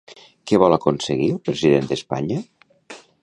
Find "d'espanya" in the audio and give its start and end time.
1.91-2.43